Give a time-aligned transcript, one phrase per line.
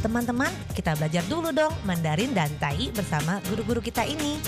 [0.00, 4.40] Teman-teman, kita belajar dulu dong Mandarin dan Tai bersama guru-guru kita ini.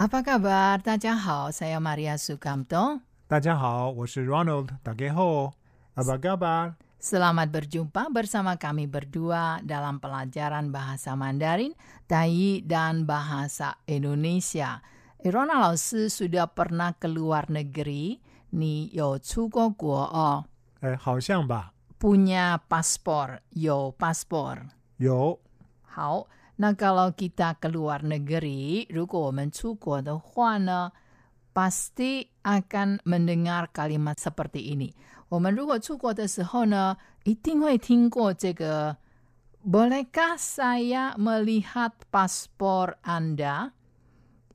[0.00, 0.80] Apa kabar?
[0.80, 3.04] Tajahau, saya Maria Sukamto.
[3.28, 4.72] Tajahau, saya Ronald.
[4.80, 5.52] Tageho.
[5.92, 6.80] Apa kabar?
[6.96, 11.76] Selamat berjumpa bersama kami berdua dalam pelajaran bahasa Mandarin,
[12.08, 14.80] Tai, dan bahasa Indonesia.
[15.25, 20.45] Irona 老师 sudah pernah ke luar negeri, 你有出过国哦？
[20.81, 24.69] 哎，好像吧， punya paspor, 有 paspor.
[24.97, 25.39] 有
[25.83, 30.91] 好，那 kalau kita ke luar negeri, 如果我们出国的话呢，
[31.53, 34.93] pasti akan mendengar kalimat seperti ini.
[35.29, 38.97] 我们如果出国的时候呢，一定会听过这个。
[39.63, 43.69] Bolehkah saya melihat paspor Anda？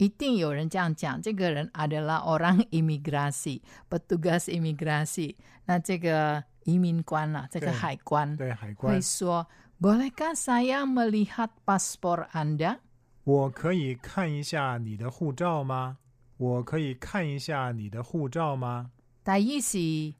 [0.02, 5.36] 一定有人这样讲，这个人 adalah orang imigrasi, petugas imigrasi。
[5.66, 9.46] 那这个移民官啊，这个海关对海关会，说
[9.80, 12.80] ，Bolehkah saya melihat paspor Anda？
[13.24, 16.00] 我可以看一下你的护照吗？
[16.38, 18.90] 我可以看一下你的护照吗？
[19.22, 19.78] 大意是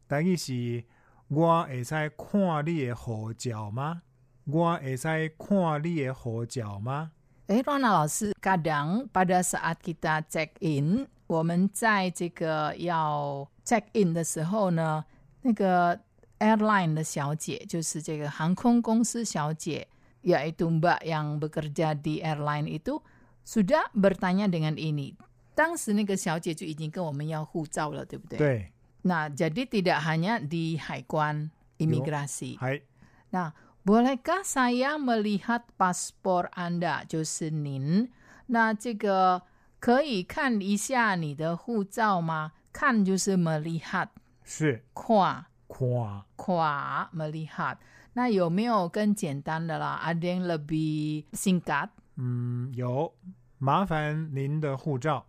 [0.08, 0.84] 等于是
[1.28, 4.04] 我会使看你的护照吗？
[4.46, 7.14] 我会使看你的护照吗？
[7.49, 15.05] Eh, Rona 老师，kadang pada saat kita check in，我们在这个要 check in 的时候呢，
[15.43, 16.01] 那个
[16.41, 19.87] airline 的小姐，就是这个航空公司小姐，
[20.25, 23.01] yaitu Mbak yang bekerja di airline itu
[23.47, 25.15] sudah bertanya dengan ini。
[25.55, 28.39] 当时那个小姐就已经跟我们要护照了，对不对？。
[28.39, 28.73] 对，
[29.05, 31.49] Nah, jadi tidak hanya di 海关
[31.79, 32.59] imigrasi。
[32.59, 32.83] 还
[33.31, 33.53] Nah,
[33.85, 37.07] bolehkah saya melihat paspor Anda？
[37.07, 38.11] 就是您。
[38.47, 39.43] 那这个
[39.81, 42.53] 可以看一下你的护照吗？
[42.73, 44.09] 看就是 melihat，
[44.45, 47.77] 是跨看跨 melihat。
[48.13, 50.01] 那有没有更简单的啦？
[50.03, 51.89] Ada yang lebih singkat？
[52.17, 53.13] 嗯有，
[53.59, 55.27] 麻烦您的护照。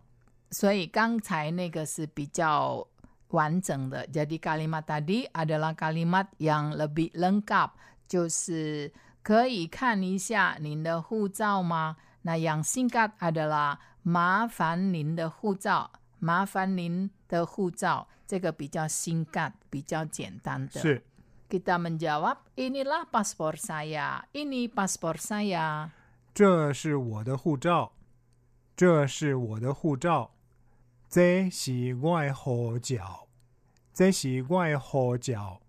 [0.50, 2.86] 所以刚才那个是比较
[3.28, 4.06] 完整的。
[4.08, 7.70] Jadi kalimat tadi adalah kalimat yang lebih lengkap，
[8.13, 8.93] 就是
[9.23, 11.97] 可以看一下您的护照吗？
[12.21, 20.79] 那样性格阿德拉，麻烦您的护照，麻烦您的护照，这个比较性格，比较简单的。
[20.79, 21.01] 是。
[21.49, 25.89] Kita menjawab inilah paspor saya, ini paspor saya。
[26.35, 27.93] 这是我的护照，
[28.75, 30.29] 这是我的护照。
[31.09, 33.27] 这是我的护照，
[33.91, 35.62] 这是我的护照。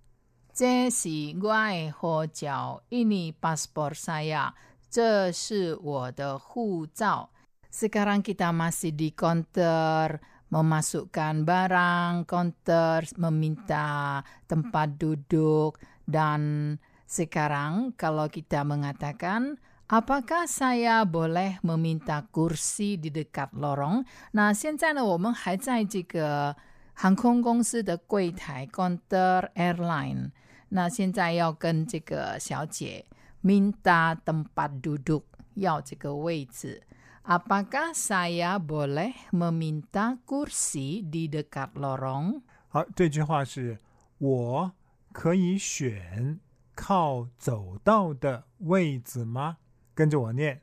[0.54, 4.52] 这是我的护照，ini paspor saya。
[4.90, 7.30] 这是我的护照。
[7.72, 10.20] Sekarang kita masih di counter
[10.50, 14.20] memasukkan barang, counter meminta
[14.50, 24.06] tempat duduk dan sekarang kalau kita mengatakan Apakah saya boleh meminta kursi di dekat lorong？
[24.38, 26.56] 那现在呢，我们还在这个
[26.94, 30.30] 航空公司的柜台 counter airline。
[30.75, 33.07] 那现在要跟这个小姐
[33.45, 35.23] minta tempat duduk，
[35.55, 36.83] 要这个位置。
[37.23, 42.43] Apakah saya boleh meminta kursi di dekat lorong？
[42.67, 43.79] 好，这句话是
[44.19, 44.73] 我
[45.13, 46.41] 可以选
[46.75, 49.59] 靠走道的位子吗？
[49.95, 50.61] 跟着我念，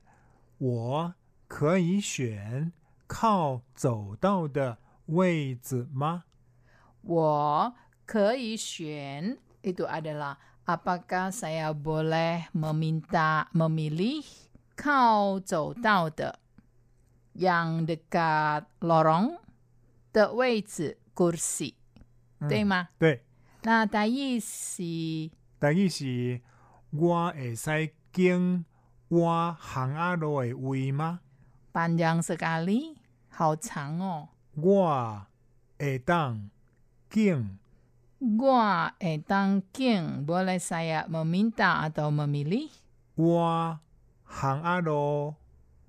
[0.57, 1.16] 我
[1.47, 2.73] 可以选
[3.07, 6.25] 靠走道的位子吗？
[7.01, 7.73] 我
[8.05, 14.25] 可以选 itu adalah apakah saya boleh meminta memilih
[14.76, 16.38] 靠走道的
[17.34, 19.38] yang dekat lorong
[20.12, 21.75] 的位置 kursi，、
[22.41, 22.88] 嗯对吗？
[22.98, 23.22] 对，
[23.62, 24.82] 那的意思
[25.59, 26.41] 等于是
[26.91, 28.64] 我会使经
[29.09, 31.20] 我行阿路的位吗？
[31.72, 32.97] panjang sekali，
[33.28, 34.28] 好长哦。
[34.54, 35.26] 我
[35.78, 36.50] 会当
[37.11, 37.58] 经
[38.20, 42.73] Gua etang king boleh saya meminta atau memilih
[43.17, 43.78] 我
[44.25, 45.34] 行阿路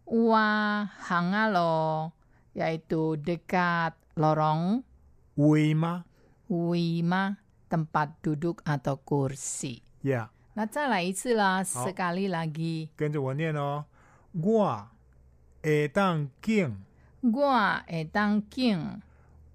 [0.07, 2.11] Wa hangalo
[2.55, 4.83] yaitu dekat lorong
[5.35, 6.05] 位吗
[6.47, 7.35] wima
[7.67, 9.83] tempat duduk atau kursi.
[10.03, 12.89] ？Yeah，那再来一次啦 好 sekali lagi.
[12.95, 13.85] 跟着我念哦。
[14.31, 14.87] 我
[15.61, 16.83] 会当经
[17.21, 19.01] Gua etang king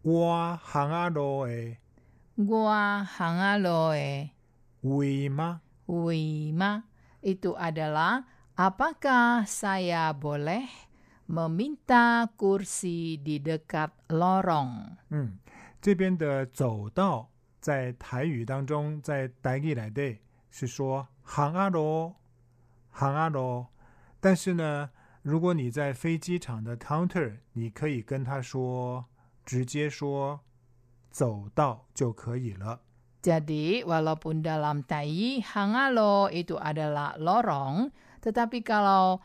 [0.03, 1.77] 我行阿路的
[2.38, 4.30] Gua hangalo e
[4.82, 6.84] 位吗？wima
[7.26, 10.70] itu adalah apakah saya boleh
[11.26, 15.02] meminta kursi di dekat lorong?
[15.10, 15.40] 嗯，
[15.82, 20.20] 这边的走道在台语当中，在台语来的
[20.52, 22.14] 是说行啊咯，
[22.92, 23.70] 行啊咯。
[24.20, 24.92] 但是呢，
[25.24, 29.06] 如果你在飞机场的 counter，你可以跟他说，
[29.44, 30.42] 直接说
[31.17, 32.81] 走道就可以了。
[33.23, 35.07] Jadi, walaupun dalam Tai
[35.47, 39.23] Hangalo itu adalah lorong, tetapi kalau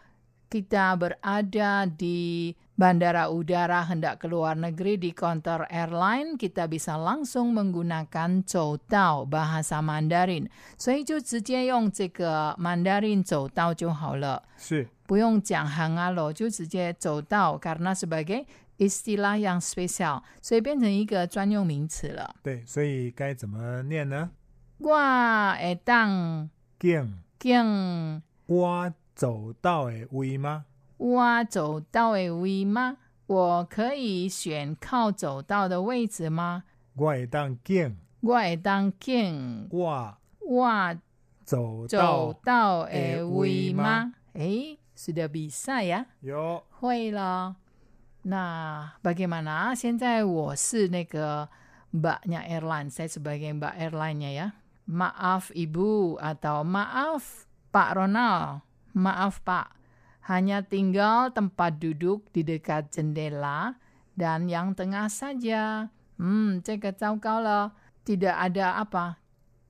[0.48, 7.51] kita berada di bandara udara hendak ke luar negeri di counter airline, kita bisa langsung
[7.51, 10.48] menggunakan 走道 bahasa Mandarin.
[10.77, 14.44] 所以就直接用这个 Mandarin 走道就好了。
[14.56, 18.45] 是不用讲 hangalo，就直接走到 karena sebagai
[18.78, 22.34] istilah yang special，所以变成一个专用名词了。
[22.42, 24.30] 对，所以该怎么念呢？
[24.78, 24.96] 我
[25.54, 30.64] 会当经经我走到的位吗？
[30.96, 32.98] 我走到的位吗？
[33.26, 36.64] 我可以选靠走道的位置吗？
[36.94, 40.96] 我会当经我会当经我我
[41.44, 44.14] 走走道道的的位位吗吗？
[44.34, 46.06] 诶，sudah bisa ya。
[46.20, 47.56] 有会了。
[48.24, 49.74] 那 bagaimana?
[49.74, 51.48] 现在我是那个
[51.94, 54.48] mbaknya airline, saya sebagai mbak airline-nya ya.
[54.88, 58.63] Maaf ibu atau maaf Pak Ronald,
[58.95, 59.75] maaf Pak.
[60.27, 63.80] Hanya tinggal tempat duduk di dekat jendela
[64.15, 65.88] dan yang tengah saja.
[66.19, 67.71] Hmm, 这个糟糕了，
[68.04, 69.19] tidak ada apa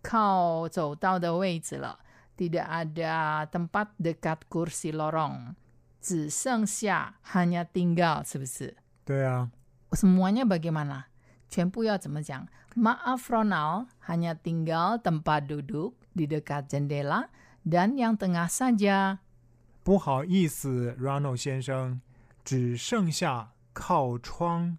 [0.01, 1.99] 靠走道的位置了，
[2.37, 5.53] tidak ada tempat dekat kursi lorong。
[6.02, 8.76] 只剩下 hanya tinggal 是不是？
[9.04, 9.50] 对啊
[9.92, 11.04] ，semuanya bagaimana？
[11.48, 17.28] 全部要怎么讲？Maaf Ronald, hanya tinggal tempat duduk di dekat jendela
[17.64, 19.18] dan yang tengah saja。
[19.84, 22.00] 不好意思，Ronald 先生，
[22.44, 24.78] 只剩下靠窗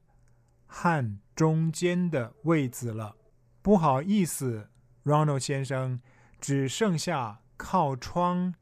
[0.65, 3.15] 和中间的位子了。
[3.61, 4.67] 不好意思
[5.05, 5.99] ，Ronald 先生，
[6.41, 8.55] 只剩下靠窗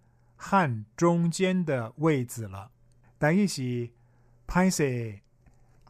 [0.43, 2.71] 和中间的位置了。
[3.19, 3.91] 但意是
[4.47, 5.19] 歹势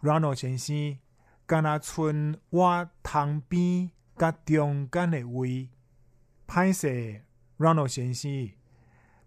[0.01, 0.99] ，Ronald 先生，
[1.45, 5.69] 敢若剩我旁边甲中间的位。
[6.45, 7.23] 歹势
[7.57, 8.51] ，Ronald 先生，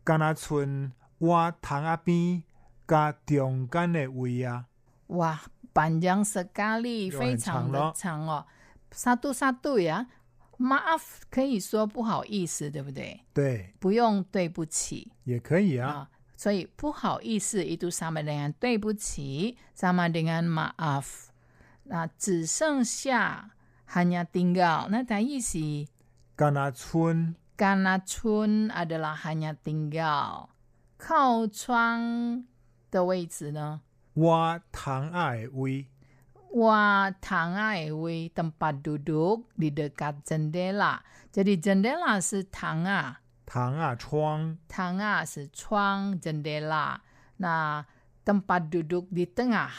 [0.04, 2.42] 敢若剩我窗仔边
[2.86, 4.66] 甲中间的位啊。
[5.08, 5.38] Wah,
[5.72, 8.44] panjang sekali，又非常的咯长哦。
[8.92, 10.06] Satu-satu ya.
[10.58, 13.20] Maaf 可以说不好意思，对不对？
[13.32, 16.08] 对，不用对不起也可以啊。
[16.36, 20.10] 所以不好意思，一度 sama 对不起，sama
[20.42, 21.34] 麻烦。
[21.84, 23.50] 那只剩下
[23.90, 24.26] hanya
[24.88, 25.58] 那它意思。
[26.36, 29.56] 甘那村，甘那村阿德拉 hanya
[30.96, 32.44] 靠窗
[32.90, 33.82] 的位置呢？
[34.14, 35.86] 我唐仔位。
[36.53, 40.99] Wah, tangga ewi tempat duduk di dekat jendela.
[41.31, 46.97] Jadi jendela 是 tangga，窗仔窗 tangga 是窗，jendela。
[47.37, 47.85] 那
[48.25, 49.69] tempat duduk di tengah，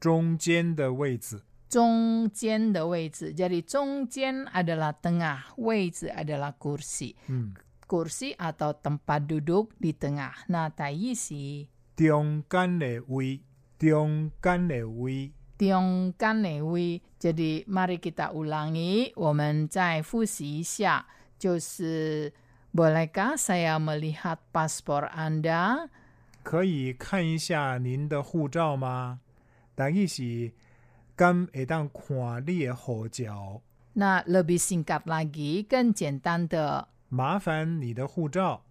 [0.00, 1.42] 中间的位置。
[1.68, 3.32] 中间的位置。
[3.32, 7.14] Jadi 中间 adalah tengah, 位置 adalah kursi.
[7.28, 7.54] 嗯，
[7.86, 10.48] Kursi atau tempat duduk di tengah.
[10.48, 13.42] Nah, taisi 中间的位，
[13.78, 15.32] 中间的位。
[15.58, 17.00] tiongkan ewi.
[17.18, 21.06] Jadi mari kita ulangi, 我们再复习一下，
[21.38, 22.32] 就是。
[22.72, 25.88] Bolehkah saya melihat paspor Anda？
[26.44, 29.18] 可以看一下您的护照吗？
[29.74, 30.52] 但意是
[31.16, 33.60] 敢会当看你的护照？
[33.94, 38.62] 那 lebih singkat lagi, 更简单的，麻烦你的护照。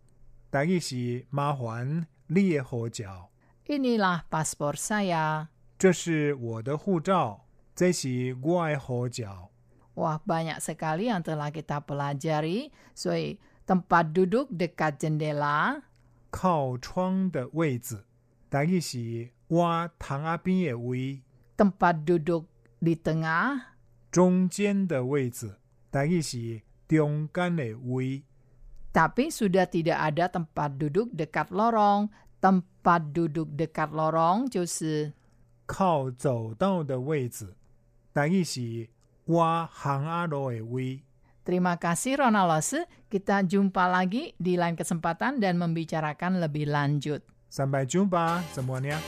[0.49, 3.29] 但意是麻烦你的护照。
[3.67, 5.47] inilah paspor saya。
[5.78, 9.50] 这是我的护照，这是我的护照。
[9.94, 12.70] Wah, banyak sekali yang telah kita pelajari.
[12.94, 15.82] 所以 tempat duduk dekat jendela,
[16.30, 18.04] 靠窗的位置，
[18.48, 21.22] 但意是我窗仔边的位
[21.56, 22.46] ，tempat duduk
[22.80, 23.60] di tengah,
[24.10, 25.56] 中间的位置，
[25.90, 28.22] 但意是中间的位。
[28.92, 32.10] tapi sudah tidak ada tempat duduk dekat lorong.
[32.38, 35.14] Tempat duduk dekat lorong 就是
[35.65, 37.55] 靠走道的位置，
[38.11, 38.89] 但意是
[39.25, 41.01] 我行阿路的位。
[41.45, 42.85] Terima kasih Ronald Lose.
[43.09, 47.25] Kita jumpa lagi di lain kesempatan dan membicarakan lebih lanjut.
[47.49, 49.01] Sampai jumpa semuanya.